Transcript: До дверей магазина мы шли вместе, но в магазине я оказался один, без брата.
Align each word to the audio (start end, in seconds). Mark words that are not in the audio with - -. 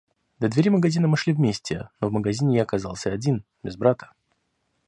До 0.39 0.49
дверей 0.49 0.71
магазина 0.71 1.07
мы 1.07 1.15
шли 1.15 1.31
вместе, 1.31 1.91
но 1.99 2.07
в 2.09 2.11
магазине 2.11 2.55
я 2.55 2.63
оказался 2.63 3.11
один, 3.13 3.45
без 3.61 3.77
брата. 3.77 4.11